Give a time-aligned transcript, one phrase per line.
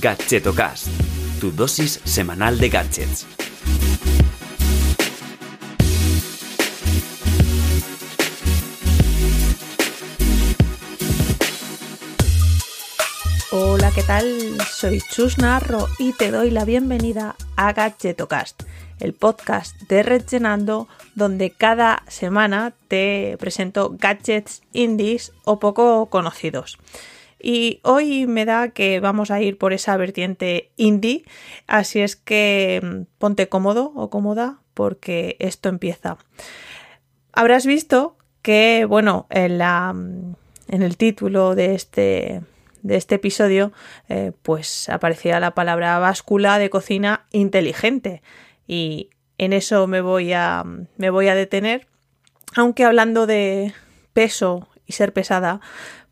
[0.00, 0.86] Gadgetocast,
[1.40, 3.26] tu dosis semanal de gadgets.
[13.50, 14.58] Hola, ¿qué tal?
[14.70, 18.62] Soy Chus Narro y te doy la bienvenida a Gadgetocast,
[19.00, 20.86] el podcast de Rellenando
[21.16, 26.78] donde cada semana te presento gadgets indies o poco conocidos.
[27.40, 31.24] Y hoy me da que vamos a ir por esa vertiente indie,
[31.66, 36.18] así es que mm, ponte cómodo o cómoda porque esto empieza.
[37.32, 40.34] Habrás visto que, bueno, en, la, mm,
[40.68, 42.42] en el título de este,
[42.82, 43.72] de este episodio,
[44.08, 48.22] eh, pues aparecía la palabra báscula de cocina inteligente.
[48.66, 50.64] Y en eso me voy a,
[50.96, 51.86] me voy a detener.
[52.56, 53.74] Aunque hablando de
[54.12, 55.60] peso y ser pesada,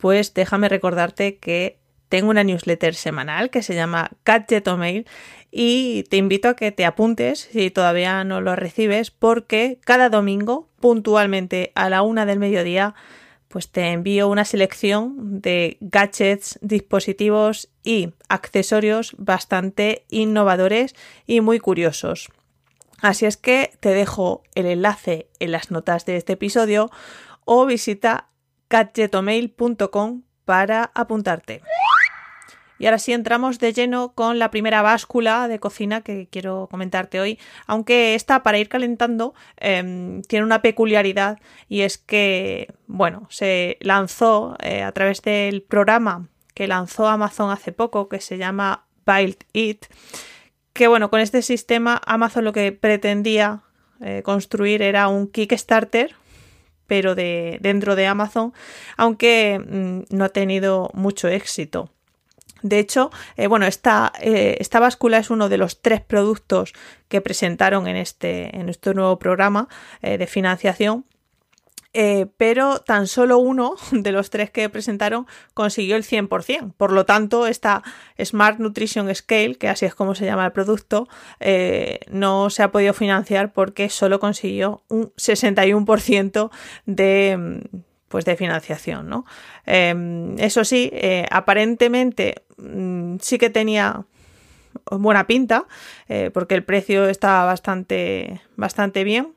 [0.00, 5.06] pues déjame recordarte que tengo una newsletter semanal que se llama Gadget Mail
[5.52, 10.68] y te invito a que te apuntes si todavía no lo recibes porque cada domingo
[10.80, 12.94] puntualmente a la una del mediodía
[13.48, 20.94] pues te envío una selección de gadgets, dispositivos y accesorios bastante innovadores
[21.26, 22.30] y muy curiosos.
[23.00, 26.90] Así es que te dejo el enlace en las notas de este episodio
[27.44, 28.29] o visita
[28.70, 31.62] gadgetomail.com para apuntarte.
[32.78, 37.20] Y ahora sí entramos de lleno con la primera báscula de cocina que quiero comentarte
[37.20, 43.76] hoy, aunque esta para ir calentando em, tiene una peculiaridad y es que, bueno, se
[43.80, 49.44] lanzó eh, a través del programa que lanzó Amazon hace poco que se llama Build
[49.52, 49.84] It
[50.72, 53.62] que bueno, con este sistema Amazon lo que pretendía
[54.00, 56.14] eh, construir era un Kickstarter,
[56.90, 58.52] pero de, dentro de Amazon,
[58.96, 61.92] aunque mm, no ha tenido mucho éxito.
[62.62, 66.72] De hecho, eh, bueno, esta, eh, esta, báscula es uno de los tres productos
[67.06, 69.68] que presentaron en este, en este nuevo programa
[70.02, 71.04] de financiación
[71.92, 76.72] eh, pero tan solo uno de los tres que presentaron consiguió el 100%.
[76.76, 77.82] Por lo tanto, esta
[78.22, 81.08] Smart Nutrition Scale, que así es como se llama el producto,
[81.40, 86.50] eh, no se ha podido financiar porque solo consiguió un 61%
[86.86, 87.68] de,
[88.08, 89.08] pues de financiación.
[89.08, 89.26] ¿no?
[89.66, 94.04] Em, eso sí, eh, aparentemente mm, sí que tenía
[94.92, 95.66] buena pinta
[96.32, 99.34] porque el precio estaba bastante, bastante bien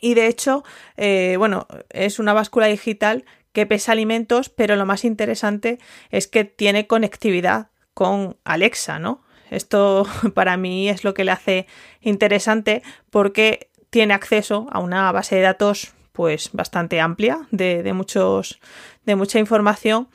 [0.00, 0.64] y de hecho,
[0.96, 5.78] eh, bueno, es una báscula digital que pesa alimentos, pero lo más interesante
[6.10, 9.22] es que tiene conectividad con Alexa, ¿no?
[9.50, 11.66] Esto para mí es lo que le hace
[12.00, 18.60] interesante porque tiene acceso a una base de datos pues bastante amplia de, de, muchos,
[19.04, 20.08] de mucha información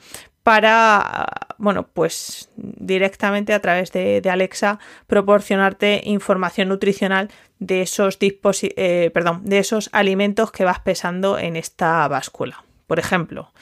[0.46, 1.26] para,
[1.58, 9.58] bueno, pues directamente a través de, Alexa proporcionarte información nutricional de esos, eh, perdón, de
[9.58, 12.62] esos alimentos que vas pesando en esta báscula.
[12.86, 13.52] Por ejemplo,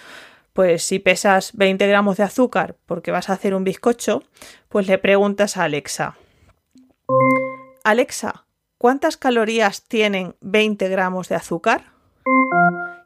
[0.53, 4.23] pues si pesas 20 gramos de azúcar porque vas a hacer un bizcocho,
[4.69, 6.19] pues le preguntas a Alexa,
[7.83, 8.44] Alexa,
[8.77, 11.93] ¿cuántas calorías tienen 20 gramos de azúcar?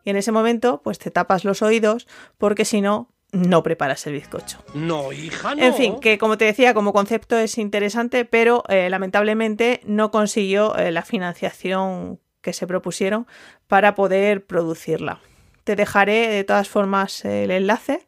[0.03, 4.15] Y en ese momento, pues te tapas los oídos porque si no, no preparas el
[4.15, 4.59] bizcocho.
[4.75, 5.62] No, hija, no.
[5.62, 10.77] En fin, que como te decía, como concepto es interesante, pero eh, lamentablemente no consiguió
[10.77, 13.27] eh, la financiación que se propusieron
[13.67, 15.21] para poder producirla.
[15.65, 18.06] Te dejaré de todas formas el enlace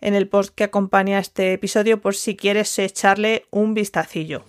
[0.00, 4.44] en el post que acompaña este episodio por si quieres echarle un vistacillo.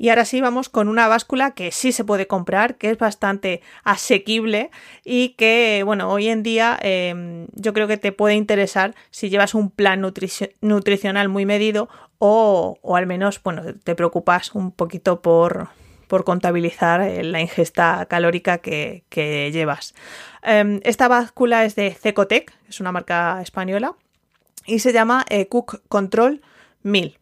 [0.00, 3.60] Y ahora sí vamos con una báscula que sí se puede comprar, que es bastante
[3.84, 4.70] asequible
[5.04, 9.54] y que, bueno, hoy en día em, yo creo que te puede interesar si llevas
[9.54, 15.68] un plan nutricional muy medido o, al menos, bueno, te preocupas un poquito por,
[16.06, 19.04] por contabilizar eh, la ingesta calórica que,
[19.52, 19.94] llevas.
[20.42, 23.94] Em, esta báscula es de Cecotec, es una marca española,
[24.64, 26.40] y se llama eh, Cook Control
[26.84, 27.18] 1000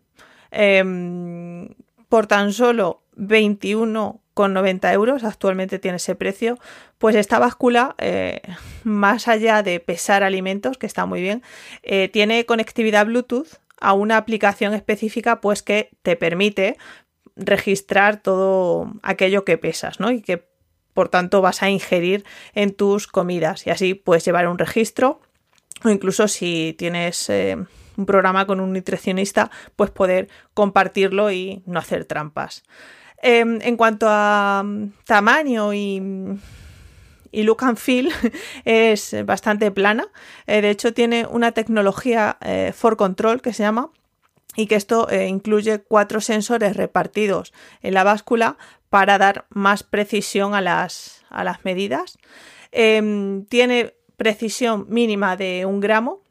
[2.09, 6.59] por tan solo 21,90 euros, actualmente tiene ese precio,
[6.99, 8.41] pues esta báscula, eh,
[8.85, 11.43] más allá de pesar alimentos, que está muy bien,
[11.83, 13.49] eh, tiene conectividad Bluetooth
[13.81, 16.77] a una aplicación específica, pues que te permite
[17.37, 20.11] registrar todo aquello que pesas, ¿no?
[20.11, 20.49] Y que
[20.95, 25.21] por tanto vas a ingerir en tus comidas y así puedes llevar un registro
[25.85, 27.57] o incluso si tienes eh,
[27.99, 32.63] un programa con un nutricionista, pues poder compartirlo y no hacer trampas.
[33.21, 36.01] Em, en cuanto a mm, tamaño y,
[37.33, 38.11] y look and feel
[38.65, 40.07] es bastante plana.
[40.47, 43.91] Eh, de hecho, tiene una tecnología eh, for control que se llama
[44.57, 47.53] y que esto eh, incluye cuatro sensores repartidos
[47.83, 48.57] en la báscula
[48.89, 52.19] para dar más precisión a las, a las medidas.
[52.71, 56.23] Em, tiene precisión mínima de un gramo,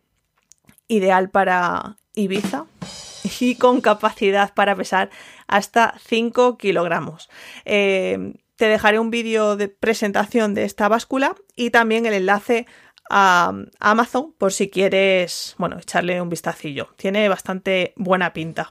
[0.87, 2.65] ideal para Ibiza
[3.39, 5.09] y con capacidad para pesar
[5.47, 7.29] hasta 5 kilogramos.
[7.65, 12.65] Em, te dejaré un vídeo de presentación de esta báscula y también el enlace
[13.09, 16.89] a Amazon por si quieres, bueno, echarle un vistacillo.
[16.97, 18.69] Tiene bastante buena pinta.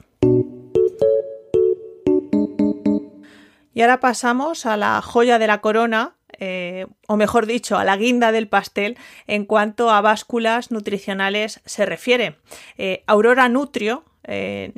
[3.73, 7.97] Y ahora pasamos a la joya de la corona, eh, o mejor dicho, a la
[7.97, 12.37] guinda del pastel en cuanto a básculas nutricionales se refiere.
[12.77, 14.71] Eh, Aurora Nutrio eh,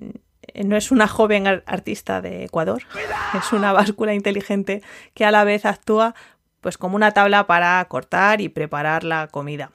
[0.64, 2.84] no es una joven artista de Ecuador,
[3.38, 4.82] es una báscula inteligente
[5.14, 6.16] que a la vez actúa
[6.62, 9.72] pues como una tabla para cortar y preparar la comida.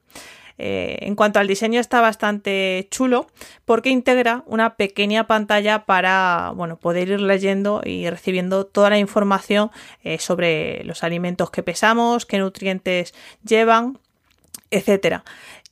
[0.56, 3.26] Eh, en cuanto al diseño está bastante chulo
[3.64, 9.72] porque integra una pequeña pantalla para bueno, poder ir leyendo y recibiendo toda la información
[10.04, 13.14] eh, sobre los alimentos que pesamos, qué nutrientes
[13.44, 13.98] llevan,
[14.70, 15.24] etcétera.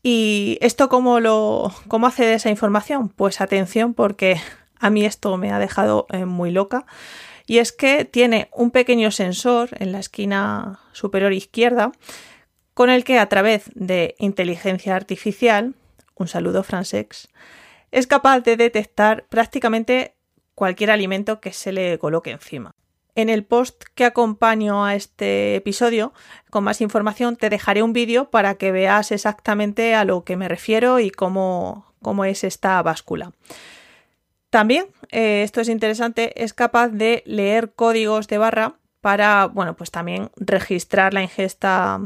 [0.02, 3.08] ¿Y esto cómo, lo, cómo hace esa información?
[3.08, 4.40] Pues atención porque
[4.80, 6.86] a mí esto me ha dejado eh, muy loca.
[7.46, 11.92] Y es que tiene un pequeño sensor en la esquina superior izquierda
[12.74, 15.74] con el que a través de inteligencia artificial,
[16.14, 17.28] un saludo Fransex,
[17.90, 20.14] es capaz de detectar prácticamente
[20.54, 22.74] cualquier alimento que se le coloque encima.
[23.14, 26.14] En el post que acompaño a este episodio,
[26.48, 30.48] con más información, te dejaré un vídeo para que veas exactamente a lo que me
[30.48, 33.32] refiero y cómo, cómo es esta báscula.
[34.48, 39.90] También, eh, esto es interesante, es capaz de leer códigos de barra para, bueno, pues
[39.90, 42.00] también registrar la ingesta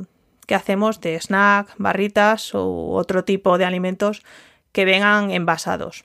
[0.46, 4.22] que hacemos de snack, barritas u otro tipo de alimentos
[4.72, 6.04] que vengan envasados.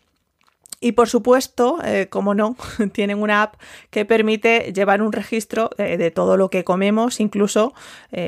[0.79, 2.55] Y por supuesto, eh, como no,
[2.93, 3.55] tienen una app
[3.89, 7.73] que permite llevar un registro eh, de todo lo que comemos, incluso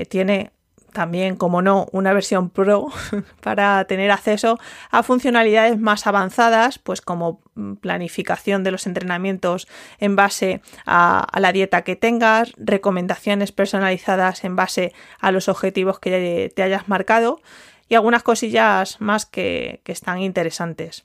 [0.09, 0.51] tiene
[0.93, 2.87] también, como no, una versión Pro
[3.41, 4.59] para tener acceso
[4.91, 7.41] a funcionalidades más avanzadas, pues como
[7.81, 9.67] planificación de los entrenamientos
[9.99, 16.51] en base a, la dieta que tengas, recomendaciones personalizadas en base a los objetivos que
[16.55, 17.41] te hayas marcado
[17.89, 21.03] y algunas cosillas más que, están interesantes.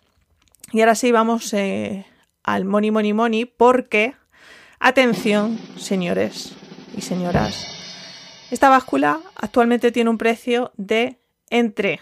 [0.73, 2.06] Y ahora sí, vamos eh,
[2.43, 4.14] al Money Money Money porque,
[4.79, 6.55] atención, señores
[6.96, 7.88] y señoras,
[8.50, 11.18] esta báscula actualmente tiene un precio de
[11.50, 12.00] entre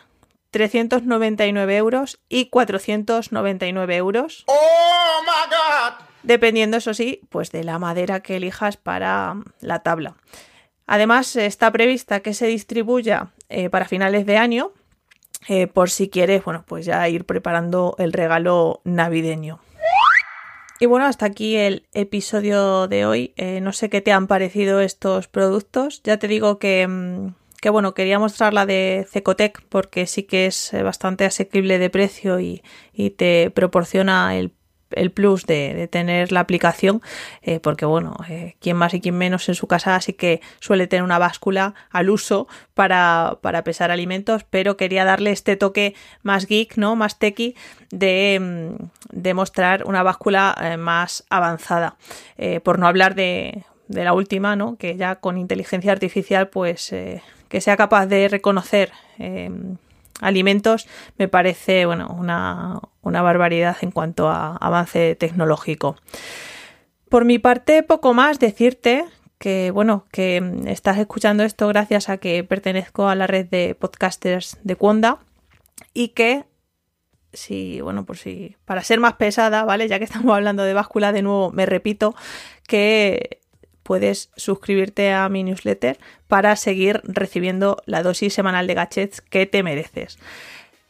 [0.50, 4.44] 399 euros y 499 euros.
[4.46, 6.06] ¡Oh, my God!
[6.22, 10.16] Dependiendo, eso sí, pues de la madera que elijas para la tabla.
[10.86, 14.72] Además, está prevista que se distribuya eh, para finales de año,
[15.48, 19.60] eh, por si quieres, bueno, pues ya ir preparando el regalo navideño.
[20.78, 23.32] Y bueno, hasta aquí el episodio de hoy.
[23.36, 26.02] Eh, no sé qué te han parecido estos productos.
[26.02, 30.46] Ya te digo que, mm, que bueno, quería mostrar la de Cecotec porque sí que
[30.46, 32.62] es eh, bastante asequible de precio y,
[32.92, 34.50] y te proporciona el
[34.90, 37.02] el plus de, tener la aplicación,
[37.42, 40.86] eh, porque bueno, eh, quien más y quien menos en su casa así que suele
[40.86, 46.46] tener una báscula al uso para, para, pesar alimentos, pero quería darle este toque más
[46.46, 46.96] geek, ¿no?
[46.96, 47.18] Más
[47.90, 51.96] de, mm, de mostrar una báscula eh, más avanzada.
[52.62, 54.76] por no hablar de, la última, ¿no?
[54.76, 56.94] Que ya con inteligencia artificial, pues
[57.48, 58.90] que sea capaz de reconocer
[60.20, 60.86] alimentos
[61.18, 65.96] me parece bueno, una, una barbaridad en cuanto a avance tecnológico.
[67.08, 69.04] Por mi parte, poco más decirte
[69.38, 74.58] que bueno, que estás escuchando esto gracias a que pertenezco a la red de podcasters
[74.64, 75.18] de Cuonda
[75.92, 76.44] y que
[77.32, 79.88] si, bueno, por si, para ser más pesada, ¿vale?
[79.88, 82.14] Ya que estamos hablando de báscula, de nuevo me repito
[82.66, 83.40] que
[83.86, 89.62] puedes suscribirte a mi newsletter para seguir recibiendo la dosis semanal de gadgets que te
[89.62, 90.18] mereces.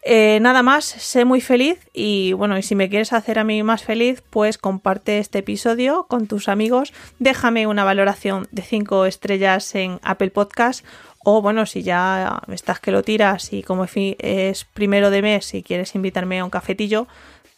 [0.08, 3.62] Eh, nada más, sé muy feliz y bueno, y si me quieres hacer a mí
[3.62, 9.74] más feliz, pues comparte este episodio con tus amigos, déjame una valoración de 5 estrellas
[9.74, 10.86] en Apple Podcast
[11.24, 15.62] o bueno, si ya estás que lo tiras y como es primero de mes y
[15.62, 17.08] quieres invitarme a un cafetillo,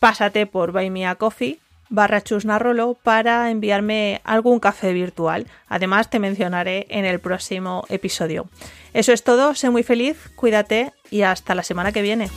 [0.00, 5.46] pásate por Buy Me a Coffee barra chusnarrolo para enviarme algún café virtual.
[5.68, 8.48] Además te mencionaré en el próximo episodio.
[8.92, 12.28] Eso es todo, sé muy feliz, cuídate y hasta la semana que viene.